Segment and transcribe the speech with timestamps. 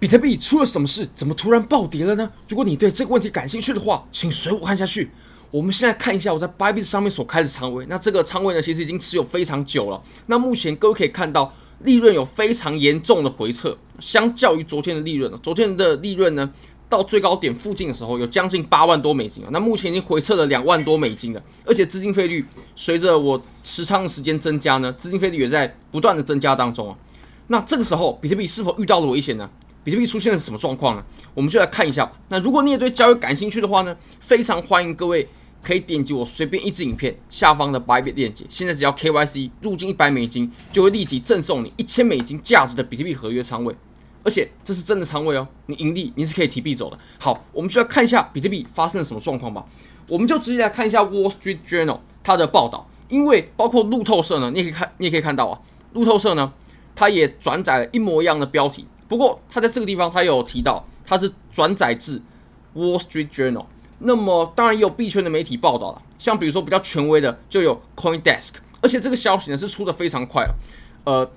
[0.00, 1.08] 比特币出了什么事？
[1.14, 2.30] 怎么突然暴跌了呢？
[2.48, 5.10] 如果你对这个问题感兴趣的话，请随我看下去。
[5.50, 7.84] 我们现在看一下我在 Bybit 上面所开的仓位。
[7.88, 10.00] 那这个仓位呢，其实已经持有非常久了。
[10.26, 16.48] 那目前各位可以看到，利润有非常严重的回撤，相较于昨天的利润，昨天的利润呢，
[16.88, 19.48] 到最高点附近的时候有将近八万多美金啊。
[19.50, 22.44] 那目前已经回撤了两万多美金了，而且资金费率
[22.76, 26.96] 随着我持仓的时间增加呢，资金费率也在不断的增加当中啊。
[27.48, 29.48] 那这个时候，比特币是否遇到了危险呢？
[29.88, 31.04] 比特币出现了什么状况呢？
[31.32, 32.12] 我们就来看一下。
[32.28, 35.26] 那如果你也对交易感兴趣的话呢，非常欢迎各位
[35.62, 38.44] 可以点击我随便一支影片下方的 Bybit 链接。
[38.50, 43.74] 现在只要 KYC 入金一百美金，就会立即赠送你一千美金价值的比特币合约仓位，
[44.22, 45.48] 而且这是真的仓位哦。
[45.64, 46.98] 你盈利你是可以提币走的。
[47.18, 49.64] 好，我们就来看一下比特币发生了什么状况吧。
[50.06, 55.58] 我们就直接来看一下 Wall Street Journal 它的报道，因为包括路透社呢，你也可以看，你也可以看到啊，
[55.94, 56.52] 路透社呢，
[56.94, 58.86] 它也转载了一模一样的标题。
[59.08, 62.20] 不过，他在这个地方，他有提到，他是转载自
[62.76, 63.64] Wall Street Journal。
[64.00, 68.50] 那么，当然也有币圈的媒体报道了，像比如说比较权威的，就有 CoinDesk。
[68.82, 70.52] 而且这个消息呢是出的非常快啊。
[71.04, 71.30] 呃，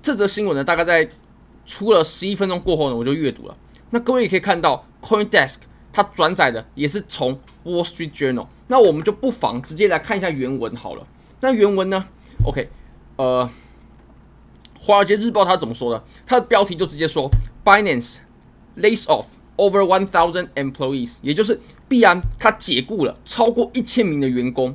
[0.00, 1.06] 这则新闻呢，大概在
[1.66, 3.54] 出了十一分钟过后呢，我就阅读了。
[3.90, 5.58] 那各位也可以看到，CoinDesk
[5.92, 8.46] 它转载的也是从 Wall Street Journal。
[8.68, 11.06] 那我们就不妨直接来看一下原文好了。
[11.40, 12.06] 那原文呢
[12.44, 12.70] ？OK，
[13.16, 13.48] 呃。
[14.78, 16.02] 华尔街日报他怎么说的？
[16.24, 17.30] 他的标题就直接说
[17.64, 18.18] ：Binance
[18.76, 19.26] lays off
[19.56, 24.74] over one thousand employees，也就是币安他解雇了超过一千名的员工。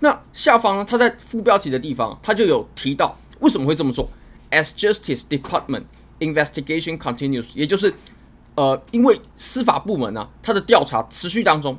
[0.00, 4.08] 那下方呢，他在副标题的地方，他就有提到为什么会这么做。
[4.50, 5.84] As Justice Department
[6.18, 7.94] investigation continues，也就是
[8.56, 11.78] 呃，因为司法部门呢、啊，他的调查持续当中，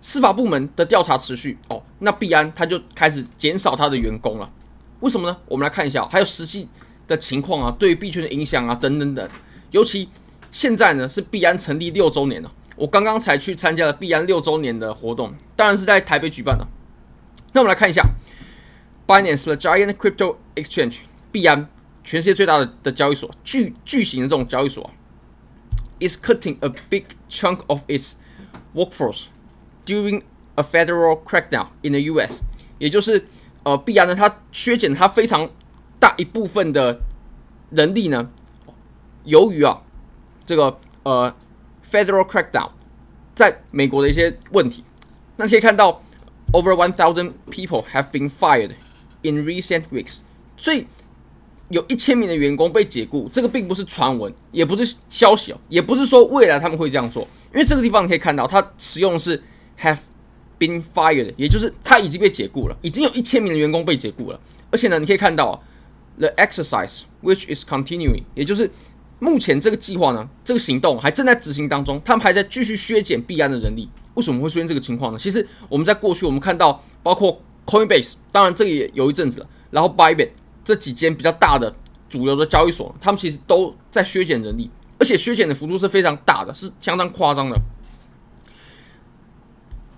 [0.00, 4.50] 司法部门的调查持续哦，那币安他就开始减少他的员工了。
[5.02, 5.36] 为什么呢？
[5.46, 6.68] 我们来看一下，还有实际。
[7.08, 9.28] 的情况啊，对于币圈的影响啊，等等等。
[9.72, 10.08] 尤其
[10.52, 12.50] 现在呢，是币安成立六周年了。
[12.76, 16.64] 我刚刚才去参加了币安六周年的活动，当然是在台北举办的。
[17.52, 18.02] 那我们来看一下
[19.06, 20.98] ，Binance the giant crypto exchange，
[21.32, 21.68] 币安
[22.04, 24.88] 全世界最大的的交易所，巨巨型的这种交易所
[26.00, 28.12] ，is cutting a big chunk of its
[28.74, 29.24] workforce
[29.84, 30.22] during
[30.54, 32.42] a federal crackdown in the U.S.，
[32.78, 33.26] 也就是
[33.64, 35.48] 呃，必然呢，它削减它非常。
[36.02, 36.98] 大一部分的
[37.70, 38.28] 人力呢，
[39.22, 39.82] 由于啊
[40.44, 41.32] 这个呃
[41.88, 42.70] federal crackdown
[43.36, 44.82] 在美国的一些问题，
[45.36, 46.02] 那可以看到
[46.52, 48.72] over one thousand people have been fired
[49.22, 50.18] in recent weeks，
[50.56, 50.84] 所以
[51.68, 57.22] 有一千名的员工被解雇，这个并不是传闻，也不是消息哦，也不是说未来他们会这样做，
[57.54, 59.40] 因为这个地方你可以看到，它使用的是
[59.80, 60.00] have
[60.62, 64.38] been fired，也就是他已经被解雇了，已经有一千名的员工被解雇了，
[64.70, 65.60] 而且呢，你可以看到。
[66.18, 68.70] The exercise which is continuing，也就是
[69.18, 73.88] 目前这个计划呢，这个行动还正在执行当中，他们还在继续削减币安的人力。
[74.12, 75.18] 为什么会出现这个情况呢？
[75.18, 80.28] 其实我们在过去我们看到，包括 Coinbase，当然这也有一阵子了，然后 Bybit
[80.62, 81.74] 这几间比较大的
[82.10, 87.58] 主流的交易所，他们其实都在削减人力，而且削减的幅度是非常大的，是相当夸张的。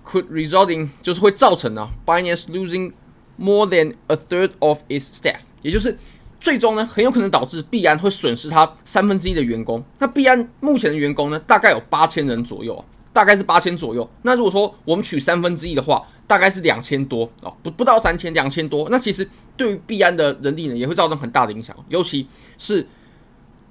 [0.05, 2.93] Could resulting 就是会造成呢，Binance losing
[3.37, 5.39] more than a third of its staff。
[5.61, 5.97] 也就是
[6.39, 9.83] 最终呢，很有可能导致币安会损失它三分之一的员工。
[9.97, 14.07] 那币安目前的员工呢，大概有八千人左右，大概是八千左右。
[14.21, 18.87] 那如果说我们取三分之一的话，大概是两千多哦，不不到三千，两千多。
[18.91, 19.27] 那其实
[19.57, 22.27] 对于币安的人力呢，也会造成很大的影响，尤其
[22.59, 22.87] 是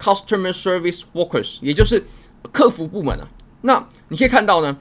[0.01, 2.03] customer service workers，也就是
[2.51, 3.29] 客服部门啊。
[3.63, 4.77] 那你可以看到呢，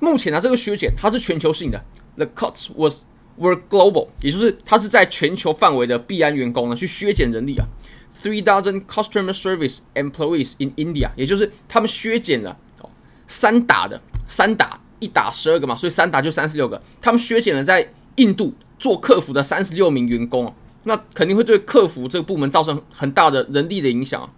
[0.00, 1.84] 目前呢这个削减它是全球性的
[2.16, 3.02] ，the cuts was
[3.38, 7.64] Were global，也就是它是在全球范围的币安员工呢去削减人力啊
[8.14, 12.58] ，three thousand customer service employees in India，也就是他们削减了
[13.26, 20.52] 三打的三打一打十二个嘛，所以三打就三十六个，他们削减了在印度做客服的三十六名员工啊，
[20.82, 24.30] 那肯定会对客服这个部门造成很大的人力的影响。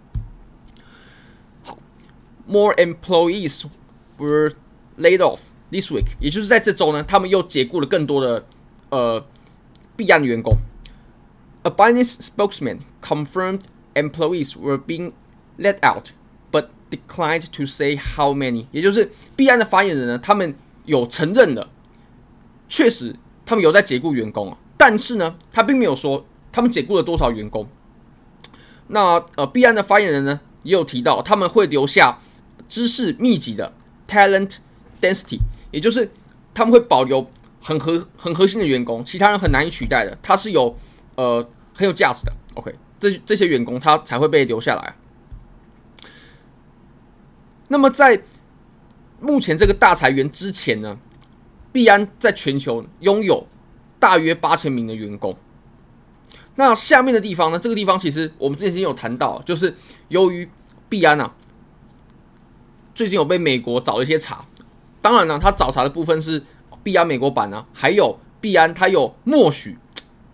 [1.63, 1.77] 好
[2.49, 3.65] ，more employees
[4.17, 4.53] were
[4.97, 5.39] laid off
[5.73, 8.45] this week，也就是在这周呢，他们又解雇了更多的。
[8.89, 9.25] 呃，
[9.95, 10.55] 币安的员工
[11.63, 13.61] ，a Binance spokesman confirmed
[13.95, 15.13] employees were being
[15.57, 16.09] let out,
[16.51, 18.67] but declined to say how many。
[18.69, 20.53] 也就是币安的发言人呢，他们
[20.85, 21.71] 有承认了，
[22.69, 23.15] 确实
[23.47, 27.67] 他们有在解雇员工啊，但是呢，他并没有说他们解雇了多少员工。
[28.89, 32.19] 那呃，币安的发言人呢，也有提到他们会留下
[32.67, 33.73] 知识密集的
[34.07, 34.57] talent
[35.05, 35.39] density，
[35.71, 36.09] 也就是
[36.53, 37.29] 他们会保留。
[37.65, 40.77] 很核很核心的员工，其他人很难以取代的，他是有
[41.15, 41.41] 呃
[41.73, 42.33] 很有价值的。
[42.55, 44.95] OK，这这些员工他才会被留下来。
[47.69, 48.21] 那么在
[49.21, 50.97] 目前这个大裁员之前呢，
[51.71, 53.47] 币安在全球拥有
[53.97, 55.33] 大约八千名的员工。
[56.55, 59.73] 那下面的地方呢，这个地方其实我们之前有谈到，就是
[60.09, 60.49] 由于
[60.89, 61.33] 币安啊，
[62.93, 64.45] 最近有被美国找一些茬。
[65.03, 66.41] 当然呢，他找茬的部分是
[66.81, 69.77] 币安美国版呢，还有币安它有默许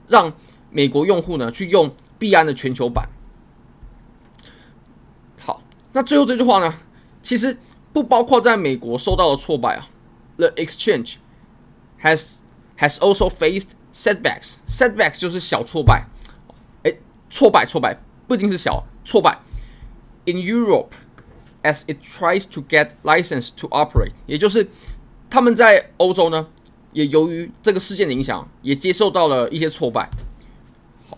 [0.07, 0.31] 让
[0.69, 3.09] 美国用户呢去用币安的全球版。
[5.39, 5.63] 好，
[5.93, 6.71] 那最后这句话呢，
[7.23, 7.57] 其实
[7.91, 9.89] 不包括在美国受到的挫败啊。
[10.37, 11.15] The exchange
[12.03, 12.35] has
[12.77, 14.57] has also faced setbacks.
[14.67, 16.05] Setbacks 就是小挫败，
[16.83, 16.99] 诶，
[17.31, 19.39] 挫败挫败不一定是小挫败。
[20.25, 20.89] In Europe.
[21.61, 24.69] As it tries to get license to operate，也就是
[25.29, 26.47] 他们在欧洲呢，
[26.93, 30.09] 也由于这个事件的影响，也接受到了一些挫败。
[31.09, 31.17] 好，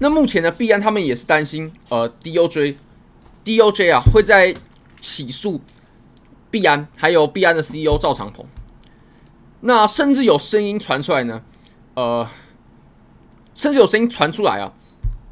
[0.00, 4.54] 那目前呢，币安他们也是担心，呃，DOJ，DOJ 啊会在
[5.00, 5.62] 起诉
[6.50, 8.44] 币安，还有币安的 CEO 赵长鹏。
[9.60, 11.42] 那甚至有声音传出来呢，
[11.94, 12.28] 呃，
[13.54, 14.74] 甚至有声音传出来啊。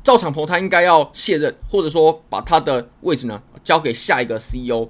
[0.06, 4.88] 赵长鹏他应该要卸任，或者说把他的位置呢交给下一个 CEO。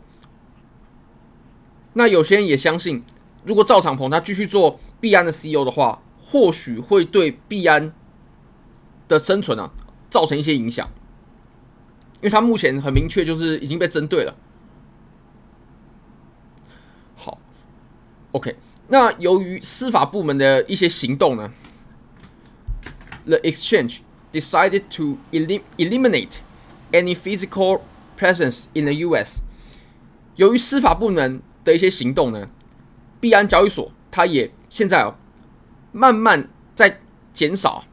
[1.94, 3.02] 那有些人也相信，
[3.42, 7.94] 如果赵长鹏他继续做币安的 CEO 的话，或许会对币安
[9.08, 9.70] 的生存啊
[10.10, 10.86] 造成一些影响，
[12.16, 14.36] 因为他目前很明确就是已经被针对了。
[17.14, 17.38] 好
[18.32, 18.54] ，OK，
[18.88, 21.50] 那由于司法部门的一些行动呢
[23.24, 24.00] ，The Exchange。
[24.38, 26.41] Decided to elim eliminate
[26.93, 27.81] any physical
[28.19, 29.41] presence in the U.S.
[30.37, 32.49] 由于司法部门的一些行动呢，
[33.19, 35.15] 币安交易所它也现在哦
[35.93, 37.00] 慢慢在
[37.33, 37.85] 减少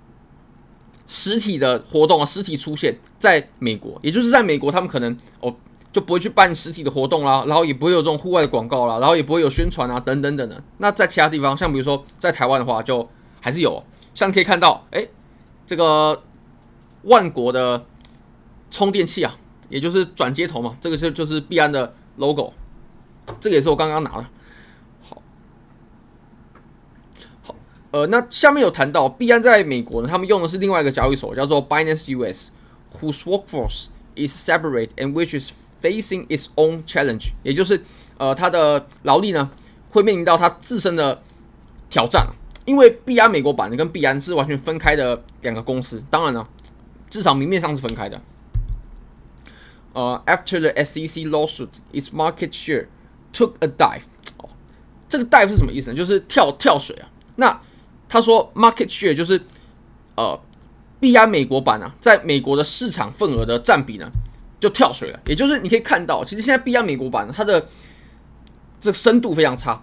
[1.08, 5.56] 实体的活动啊，实体出现在美国，也就是在美国，他们可能哦
[5.94, 10.64] 就不会去办实体的活动啦，然后也不会有这种户外的广告啦，然后也不会有宣传啊等等等等。
[10.80, 13.10] 那在其他地方，像比如说在台湾的话，就
[13.40, 13.82] 还是有，
[14.14, 15.08] 像可以看到，哎，
[15.66, 16.22] 这个。
[17.04, 17.86] 万国的
[18.72, 19.38] 充电器啊，
[19.70, 22.54] 也就是转接头嘛，这个就就是币安的 logo，
[23.40, 24.26] 这个也是我刚刚拿的。
[25.02, 25.22] 好，
[27.42, 27.56] 好，
[27.92, 35.52] 呃，那下面有谈到币安在美国呢，他们用的是另外一个交易所，叫做 Binance US，whose workforce is separate and which is
[35.82, 37.84] facing its own challenge，也就是
[38.18, 39.52] 呃，它的劳力呢
[39.90, 41.22] 会面临到它自身的
[41.90, 42.28] 挑战，
[42.66, 46.48] 因为币安美国版的跟币安是完全分开的两个公司，当然了。
[47.14, 48.20] 至少明面上是分开的。
[49.94, 52.88] 呃、，after the SEC lawsuit, its market share
[53.32, 54.02] took a dive。
[55.08, 55.96] 这个 dive 是什么意思呢？
[55.96, 57.08] 就是跳跳水啊。
[57.36, 57.62] 那
[58.10, 59.40] 他说 market share 就是
[60.16, 60.42] 呃，
[61.00, 64.10] 币安美国版啊，在美国的市场份额的占比呢
[64.60, 65.20] 就跳水了。
[65.28, 67.70] 也就是你可以看到，其实现在币安美国版它的
[68.80, 69.80] 这个深度非常差。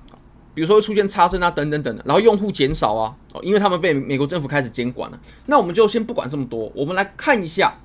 [0.61, 5.19] 比如说会出现差生啊，等等等等，然后用户减少啊，哦，因为他们被美国政府开始监管了。
[5.47, 7.79] 那我们就先不管这么多，我们来看一下，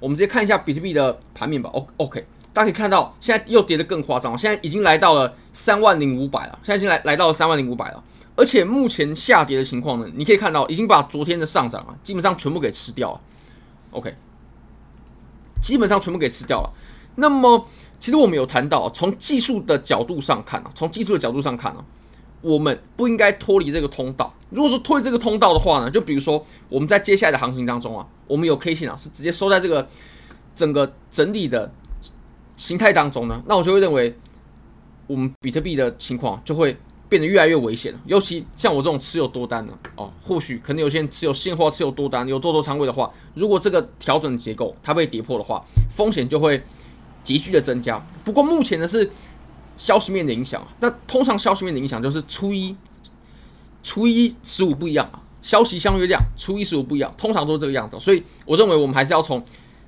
[0.00, 1.70] 我们直接看一下比特币的盘面吧。
[1.72, 8.04] O OK，大家可以看到，现在又跌得更夸张，现在已经来到了三万零五百了，现在已经来来到了三万零五百了。
[8.36, 13.20] 而且目前下跌的情况呢，你可以看到已经把昨天的上涨啊，基本上全部给吃掉了。
[13.92, 14.14] OK，
[15.62, 16.70] 基本上全部给吃掉了。
[17.14, 17.66] 那么，
[17.98, 21.82] 其实我们有谈到，从技术的角度上看啊，从技术的角度上看啊。
[22.42, 24.32] 我们不应该脱离这个通道。
[24.50, 29.86] 如果说脱离这个通道的话呢，就比如说我们在接下来的行情当中啊，我们有 K 线啊，是直接收在这个
[30.54, 31.70] 整个整理的
[32.56, 34.16] 形态当中呢，那我就会认为
[35.06, 36.76] 我们比特币的情况就会
[37.08, 38.00] 变得越来越危险了。
[38.06, 46.60] 尤其像我这种持有多单的哦，或许可能有些人持有现货、持有多单、有做多仓位的话，如果这个调整结构它被跌破的话，风险就会
[47.22, 48.04] 急剧的增加。
[48.24, 49.10] 不过目前呢是。
[49.80, 52.76] 消息面的影响，那通常消息面的影响就是初一、
[53.82, 57.98] 初一十五不一样啊，消息相约量初一十五不一样，通常都是这个样子。
[57.98, 59.42] 所以我认为我们还是要从，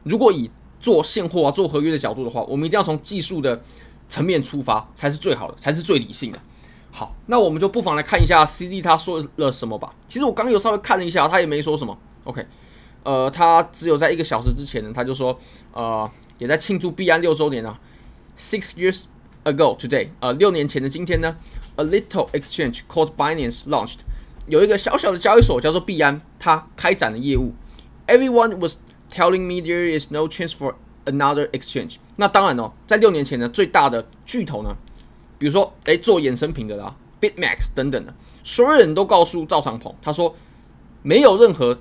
[0.04, 3.62] 如果以做现货啊、做合约的角度的话，我们一定要从技术的
[4.08, 6.38] 层面出发，才是最好的，才是最理性的。
[6.90, 9.94] 好，那我们就不妨来看一下 CD 他说了什么吧。
[10.08, 11.94] 其实我刚刚有稍微看了一下，他也没说什么。
[12.24, 12.46] OK，
[13.02, 15.38] 呃，他只有在一个小时之前呢，他就说，
[15.74, 17.78] 呃，也在庆祝币安六周年啊
[18.38, 19.02] ，six years。
[19.44, 21.36] Ago today，呃，六年前的今天呢
[21.74, 23.96] ，a little exchange called Binance launched，
[24.46, 27.52] 有一个小小的交易所叫做币安，它开展了业务。
[28.06, 28.76] Everyone was
[29.12, 31.96] telling me there is no chance for another exchange。
[32.16, 34.76] 那当然哦，在六年前呢，最大的巨头呢，
[35.38, 40.36] 比如说诶做衍生品的啦，BitMax 等等的，所有人都告诉赵长鹏，他说
[41.02, 41.80] 没有任何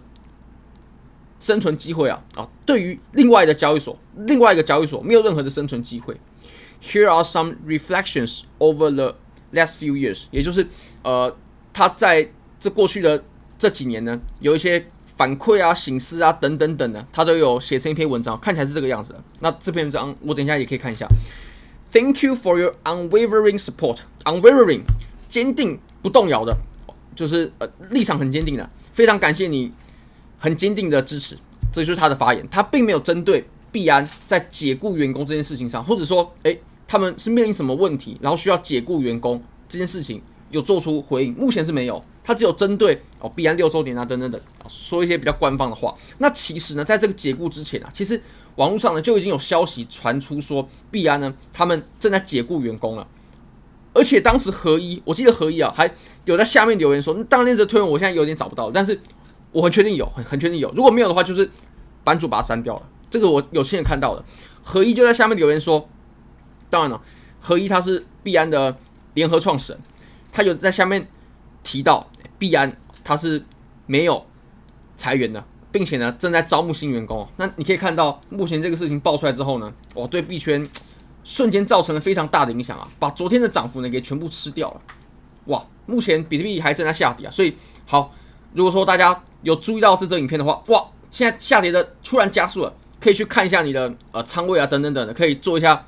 [1.39, 2.49] 生存机会啊啊！
[2.65, 6.19] 对于另外的交易所，另外一个交易所没有任何的生存机会。
[6.81, 9.15] Here are some reflections over the
[9.53, 10.67] last few years，也就是
[11.03, 11.35] 呃，
[11.71, 13.23] 他在这过去的
[13.57, 19.23] 这几年呢，有一些反馈啊、醒思啊等等等的，他都有写成一篇文章，看起来是这个样子的。
[19.41, 21.07] 那这篇文章我等一下也可以看一下。
[21.91, 23.97] Thank you for your unwavering support.
[24.23, 24.81] Unwavering，
[25.29, 26.57] 坚定不动摇的，
[27.15, 28.67] 就是呃立场很坚定的。
[28.91, 29.71] 非常感谢你
[30.39, 31.37] 很坚定的支持，
[31.71, 32.47] 这就是他的发言。
[32.49, 36.59] 他并没有针对币安在解雇员工这件事情上，或者说，诶，
[36.91, 41.33] 他们是面临什么问题，然后需要解雇员工这件事情有做出回应。
[41.35, 45.95] 目前是没有，他只有针对哦必安六周年啊等等等说一些比较官方的话。
[46.17, 48.21] 那其实呢，在这个解雇之前啊，其实。
[48.57, 53.07] 网络上呢就已经有消息传出说，必安呢他们正在解雇员工了，
[53.93, 55.89] 而且当时合一，我记得合一啊还
[56.25, 58.99] 有在下面留言说，当年这推文我现在有点找不到，但是
[59.53, 61.49] 我很确定有，很很确定有，如果没有的话，就是
[62.03, 62.83] 版主把它删掉了。
[63.09, 64.23] 这个我有亲眼看到的，
[64.61, 65.87] 合一就在下面留言说，
[66.71, 66.99] 当然了，
[67.39, 68.75] 合一他是币安的
[69.13, 69.81] 联合创始人，
[70.31, 71.07] 他有在下面
[71.61, 72.09] 提到
[72.39, 73.45] 币安他是
[73.85, 74.25] 没有
[74.95, 75.43] 裁员的。
[75.73, 77.25] 并且呢，正在招募新员工。
[77.37, 80.69] 那你可以看到，目前这个事情爆出来之后呢，哇，对币圈
[81.23, 84.81] 瞬间造成了非常大的影响啊，把昨天的涨幅呢给全部吃掉了。
[85.45, 87.31] 哇，目前比特币还正在下跌啊。
[87.31, 88.13] 所以，好，
[88.53, 95.87] 如果说大家有注意到这则影片的话，哇，现在下跌的突然加速了，可以去看一下你的呃仓位啊，等等等的，可以做一下